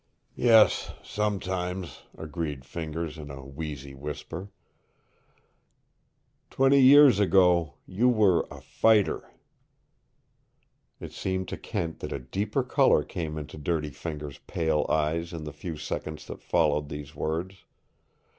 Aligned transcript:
"Yes, 0.33 0.93
sometimes," 1.03 2.05
agreed 2.17 2.65
Fingers 2.65 3.19
in 3.19 3.29
a 3.29 3.45
wheezy 3.45 3.93
whisper. 3.93 4.49
"Twenty 6.49 6.79
years 6.81 7.19
ago 7.19 7.75
you 7.85 8.09
were 8.09 8.47
a 8.49 8.61
fighter." 8.61 9.29
It 10.99 11.11
seemed 11.11 11.47
to 11.49 11.55
Kent 11.57 11.99
that 11.99 12.11
a 12.11 12.17
deeper 12.17 12.63
color 12.63 13.03
came 13.03 13.37
into 13.37 13.59
Dirty 13.59 13.91
Fingers' 13.91 14.39
pale 14.47 14.87
eyes 14.89 15.33
in 15.33 15.43
the 15.43 15.53
few 15.53 15.77
seconds 15.77 16.25
that 16.25 16.41
followed 16.41 16.89
these 16.89 17.13
words. 17.13 17.63